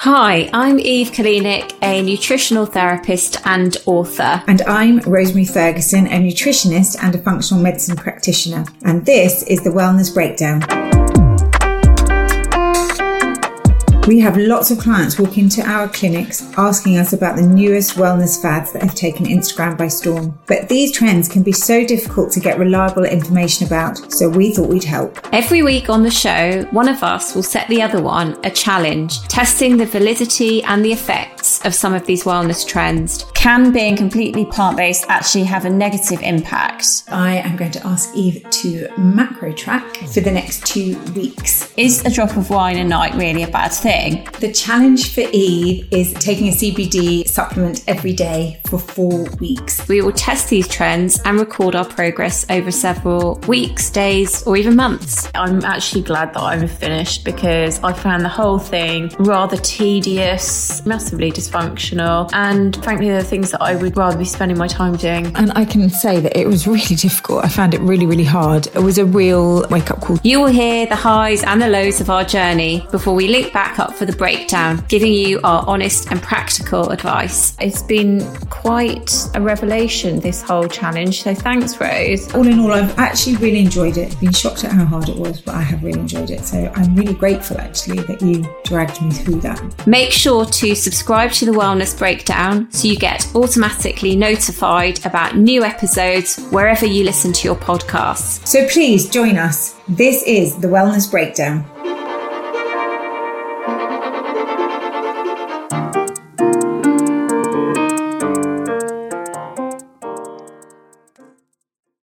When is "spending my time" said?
64.24-64.96